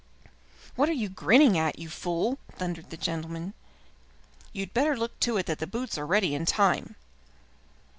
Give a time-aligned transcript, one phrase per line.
[0.75, 3.53] "What are you grinning at, you fool?" thundered the gentleman.
[4.51, 6.95] "You had better look to it that the boots are ready in time."